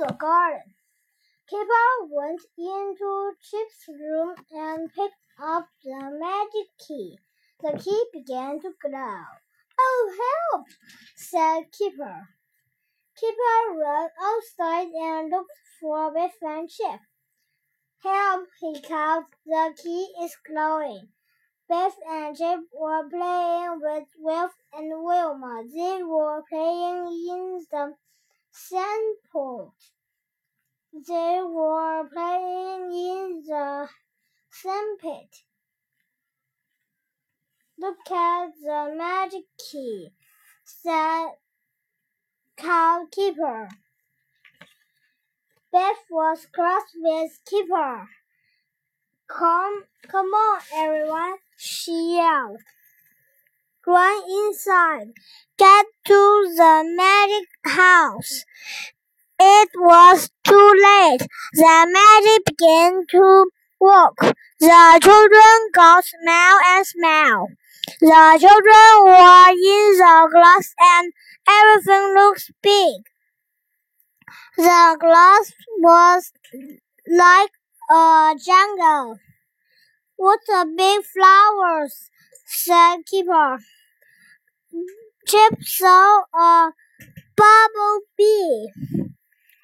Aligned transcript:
the 0.00 0.14
garden. 0.14 0.72
Kipper 1.46 2.06
went 2.08 2.40
into 2.56 3.32
Chip's 3.42 3.86
room 3.86 4.34
and 4.50 4.90
picked 4.94 5.14
up 5.38 5.68
the 5.84 6.18
magic 6.18 6.68
key. 6.78 7.18
The 7.60 7.78
key 7.78 8.04
began 8.10 8.60
to 8.60 8.72
glow. 8.80 9.24
Oh, 9.78 10.38
help! 10.52 10.66
said 11.16 11.64
Kipper. 11.76 12.28
Kipper 13.14 13.78
ran 13.78 14.08
outside 14.22 14.88
and 14.88 15.30
looked 15.30 15.50
for 15.78 16.10
Biff 16.14 16.32
and 16.40 16.70
Chip. 16.70 17.00
Help, 18.02 18.48
he 18.58 18.80
called. 18.80 19.26
The 19.44 19.74
key 19.82 20.14
is 20.22 20.34
glowing. 20.46 21.08
Biff 21.68 21.94
and 22.08 22.34
Chip 22.34 22.60
were 22.72 23.06
playing 23.06 23.80
with 23.82 24.08
Wilf 24.18 24.52
and 24.72 25.04
Wilma. 25.04 25.64
They 25.70 26.02
were 26.02 26.42
playing 26.48 27.06
in 27.28 27.66
the 27.70 27.96
sandpit. 28.52 29.72
They 30.92 31.40
were 31.44 32.08
playing 32.12 32.90
in 32.92 33.42
the 33.46 33.88
sandpit. 34.50 35.44
Look 37.78 38.10
at 38.10 38.48
the 38.62 38.94
magic 38.96 39.44
key, 39.56 40.10
said 40.64 41.28
Cow 42.56 43.06
Kipper. 43.10 43.68
Beth 45.72 46.04
was 46.10 46.46
cross 46.52 46.82
with 46.94 47.40
Kipper. 47.48 48.08
Come, 49.28 49.84
come 50.08 50.26
on, 50.26 50.60
everyone, 50.74 51.36
she 51.56 52.16
yelled. 52.16 52.60
Run 53.90 54.22
inside. 54.30 55.08
Get 55.58 55.86
to 56.06 56.54
the 56.56 56.84
magic 56.96 57.48
house. 57.66 58.44
It 59.40 59.70
was 59.74 60.30
too 60.46 60.72
late. 60.86 61.26
The 61.54 61.88
magic 61.98 62.44
began 62.46 63.04
to 63.10 63.50
work. 63.80 64.16
The 64.60 65.00
children 65.02 65.70
got 65.74 66.04
smell 66.04 66.58
and 66.64 66.86
smell. 66.86 67.48
The 68.00 68.38
children 68.38 68.90
were 69.02 69.48
in 69.50 69.98
the 69.98 70.28
glass 70.30 70.72
and 70.78 71.12
everything 71.48 72.14
looked 72.14 72.52
big. 72.62 73.02
The 74.56 74.96
glass 75.00 75.52
was 75.78 76.32
like 77.08 77.50
a 77.90 78.36
jungle. 78.38 79.18
What 80.16 80.40
a 80.54 80.64
big 80.64 81.02
flowers, 81.02 82.10
said 82.46 82.98
Kipper. 83.10 83.58
Saw 85.62 86.20
a 86.34 86.72
bumblebee. 87.36 88.66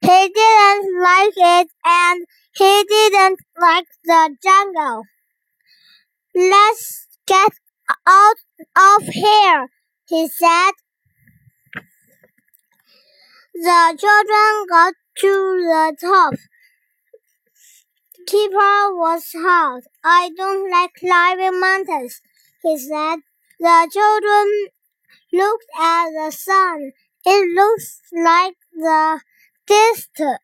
He 0.00 0.28
didn't 0.28 1.02
like 1.02 1.34
it 1.36 1.68
and 1.84 2.26
he 2.54 2.84
didn't 2.88 3.40
like 3.60 3.86
the 4.04 4.36
jungle. 4.42 5.04
Let's 6.34 7.06
get 7.26 7.52
out 8.06 8.36
of 8.76 9.02
here, 9.08 9.68
he 10.08 10.28
said. 10.28 10.72
The 13.54 13.96
children 13.98 14.66
got 14.68 14.94
to 15.18 15.28
the 15.28 15.96
top. 16.00 16.34
Kipper 18.26 18.96
was 18.96 19.24
hot. 19.34 19.82
I 20.02 20.30
don't 20.36 20.70
like 20.70 20.94
climbing 20.94 21.60
mountains, 21.60 22.20
he 22.62 22.78
said. 22.78 23.18
The 23.58 23.88
children 23.92 24.68
looked 25.32 25.66
at 25.78 26.10
the 26.10 26.30
sun. 26.30 26.92
It 27.24 27.54
looks 27.54 28.00
like 28.12 28.54
the 28.72 29.20
distant, 29.66 30.40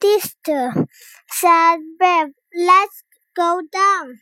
distant, 0.00 0.88
said 1.28 1.78
Bev. 1.98 2.28
Let's 2.54 3.04
go 3.34 3.62
down. 3.72 4.20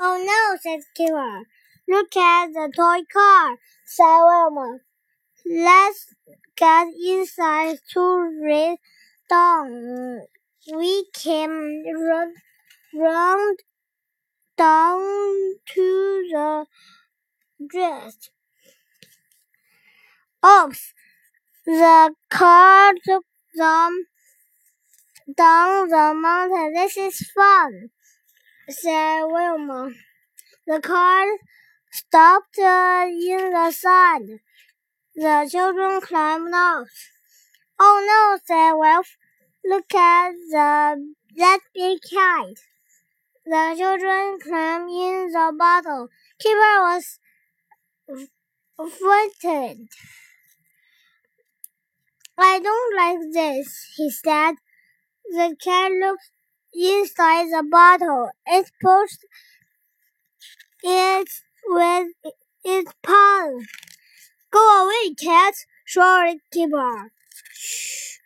Oh 0.00 0.16
no, 0.24 0.58
said 0.60 0.80
Kipper. 0.96 1.42
Look 1.88 2.16
at 2.16 2.52
the 2.52 2.72
toy 2.74 3.02
car, 3.12 3.56
said 3.84 4.22
Wilma. 4.24 4.78
Let's 5.44 6.14
get 6.56 6.88
inside 7.04 7.78
to 7.92 8.40
read 8.42 8.78
down. 9.28 10.20
We 10.72 11.06
came 11.12 11.82
run, 11.84 12.34
round 12.94 13.58
down 14.56 15.00
to 15.74 16.24
the 16.30 16.66
dress. 17.68 18.30
Oops! 20.44 20.94
The 21.64 22.14
car 22.28 22.94
took 23.04 23.24
them 23.54 24.06
down 25.36 25.88
the 25.88 26.14
mountain. 26.14 26.72
This 26.74 26.96
is 26.96 27.30
fun, 27.30 27.90
said 28.68 29.24
Wilma. 29.26 29.90
The 30.66 30.80
car 30.80 31.26
stopped 31.92 32.58
uh, 32.58 33.06
in 33.08 33.52
the 33.52 33.70
sand. 33.70 34.40
The 35.14 35.48
children 35.50 36.00
climbed 36.00 36.52
out. 36.52 36.86
Oh 37.78 38.02
no, 38.08 38.38
said 38.44 38.72
Wilf. 38.74 39.16
Look 39.64 39.94
at 39.94 40.32
the 40.50 41.14
that 41.36 41.60
big 41.72 41.98
kite. 42.02 42.58
The 43.44 43.74
children 43.76 44.38
climbed 44.40 44.90
in 44.90 45.30
the 45.30 45.52
bottle. 45.56 46.08
Kipper 46.40 46.80
was 46.82 47.18
frightened. 48.76 49.88
I 52.38 52.58
don't 52.60 52.96
like 52.96 53.32
this, 53.32 53.92
he 53.96 54.10
said. 54.10 54.54
The 55.30 55.56
cat 55.62 55.92
looked 55.92 56.30
inside 56.74 57.46
the 57.46 57.62
bottle. 57.70 58.30
It 58.46 58.70
pushed 58.80 59.24
it 60.82 61.28
with 61.66 62.08
its 62.64 62.92
paw. 63.02 63.50
Go 64.50 64.84
away, 64.84 65.14
cat, 65.14 65.54
shouted 65.84 66.38
Kipper. 66.52 67.12
Shh, 67.54 68.18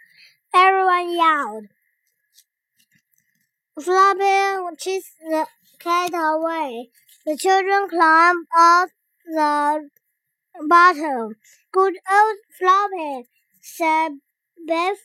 everyone 0.55 1.15
yelled. 1.15 1.67
Floppy 3.81 4.77
chased 4.79 5.19
the 5.21 5.47
cat 5.79 6.13
away. 6.15 6.91
The 7.27 7.37
children 7.37 7.89
climbed 7.89 8.47
out 8.57 8.89
the 9.27 9.91
bottle. 10.67 11.33
Good 11.73 11.95
old 12.11 12.37
Floppy, 12.59 13.29
said 13.67 14.21
Biff. 14.67 14.99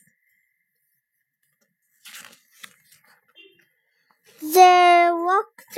They 4.42 5.08
walked 5.10 5.76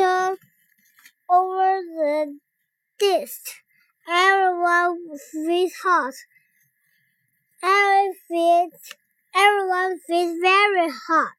over 1.31 1.81
the 1.83 2.39
disc. 2.99 3.43
Everyone 4.09 5.19
feels 5.33 5.73
hot. 5.83 6.15
Every 7.63 8.15
feet, 8.29 8.73
everyone 9.35 9.99
feels 10.07 10.39
very 10.41 10.89
hot. 11.09 11.33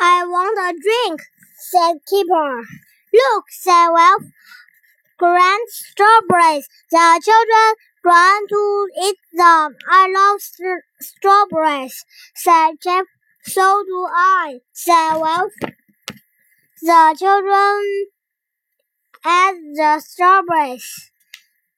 I 0.00 0.24
want 0.26 0.58
a 0.58 0.72
drink, 0.80 1.20
said 1.58 1.94
Kipper. 2.08 2.62
Look, 3.12 3.44
said 3.50 3.90
Wilf. 3.90 4.22
Grand 5.18 5.68
strawberries. 5.68 6.68
The 6.90 7.20
children 7.24 7.74
ran 8.04 8.46
to 8.48 8.88
eat 9.02 9.18
them. 9.32 9.76
I 9.90 10.10
love 10.12 10.40
st 10.40 10.82
strawberries, 11.00 12.04
said 12.34 12.72
Jeff. 12.82 13.06
So 13.42 13.84
do 13.86 14.06
I, 14.10 14.60
said 14.72 15.16
Wilf. 15.16 15.52
The 16.82 17.16
children 17.18 18.06
ate 19.26 19.76
the 19.76 20.00
strawberries. 20.00 21.10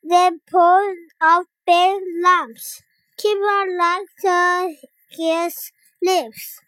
They 0.03 0.31
pulled 0.51 0.97
off 1.21 1.47
big 1.67 2.01
lumps. 2.23 2.83
Kipper 3.17 3.67
liked 3.79 4.79
his 5.11 5.73
lips. 6.03 6.61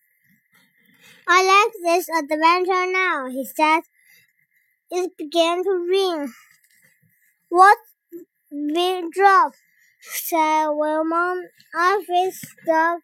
I 1.27 1.45
like 1.45 1.73
this 1.85 2.09
adventure 2.09 2.91
now, 2.91 3.27
he 3.29 3.45
said. 3.45 3.83
It 4.91 5.17
began 5.17 5.63
to 5.63 5.87
rain. 5.91 6.33
What 7.51 7.79
big 8.51 9.11
drop, 9.13 9.53
said 10.01 10.69
Wilma. 10.71 11.43
I 11.75 12.03
feel 12.07 12.31
stuck 12.33 13.01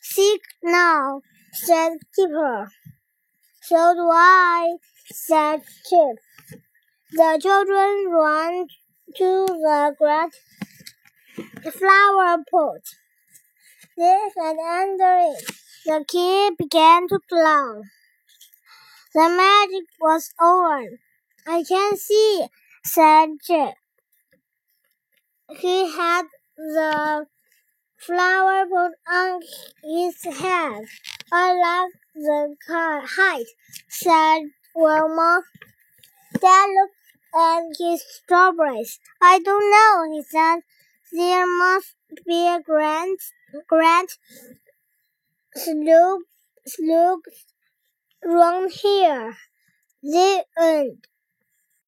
sick 0.00 0.42
now, 0.62 1.22
said 1.52 1.92
Kipper. 2.14 2.68
So 3.62 3.94
do 3.94 4.10
I, 4.12 4.76
said 5.06 5.62
Chip. 5.88 6.18
The 7.12 7.38
children 7.40 8.10
ran 8.10 8.66
to 9.16 9.46
the 9.46 9.94
great 9.98 10.34
flower 11.72 12.38
pot. 12.50 12.84
They 13.96 14.20
sat 14.34 14.56
under 14.58 15.18
it. 15.32 15.44
The 15.86 16.04
key 16.08 16.50
began 16.58 17.08
to 17.08 17.18
glow. 17.28 17.82
The 19.14 19.28
magic 19.28 19.86
was 20.00 20.30
over. 20.40 20.98
I 21.46 21.62
can 21.62 21.96
see, 21.96 22.46
said 22.84 23.28
Chip. 23.42 23.74
He 25.50 25.90
had 25.92 26.24
the 26.56 27.26
flower 27.98 28.66
put 28.66 28.92
on 29.06 29.40
his 29.82 30.22
head. 30.24 30.84
I 31.30 31.52
like 31.52 31.92
the 32.14 32.56
car 32.66 33.02
height, 33.04 33.46
said 33.88 34.44
Wilma. 34.74 35.42
Dad 36.40 36.70
looked 36.70 36.94
at 37.36 37.62
his 37.78 38.02
strawberries. 38.08 38.98
I 39.20 39.38
don't 39.38 39.70
know, 39.70 40.16
he 40.16 40.22
said. 40.22 40.60
There 41.12 41.46
must 41.46 41.94
be 42.26 42.48
a 42.48 42.60
grand, 42.62 43.18
grand 43.68 44.08
slope, 45.54 46.22
slope 46.66 47.24
round 48.24 48.72
here. 48.72 49.36
The 50.02 50.44
end. 50.58 51.06